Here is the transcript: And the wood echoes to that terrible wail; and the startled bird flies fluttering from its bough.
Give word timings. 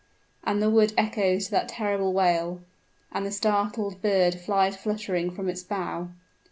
And 0.43 0.63
the 0.63 0.69
wood 0.71 0.93
echoes 0.97 1.45
to 1.45 1.51
that 1.51 1.69
terrible 1.69 2.11
wail; 2.11 2.61
and 3.11 3.23
the 3.23 3.29
startled 3.29 4.01
bird 4.01 4.33
flies 4.33 4.75
fluttering 4.75 5.29
from 5.29 5.47
its 5.47 5.61
bough. 5.61 6.09